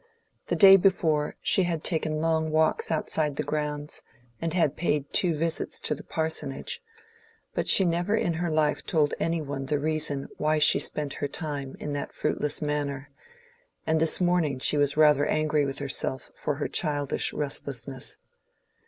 [0.47, 4.01] The day before, she had taken long walks outside the grounds,
[4.41, 6.81] and had paid two visits to the Parsonage;
[7.53, 11.27] but she never in her life told any one the reason why she spent her
[11.27, 13.11] time in that fruitless manner,
[13.85, 18.17] and this morning she was rather angry with herself for her childish restlessness.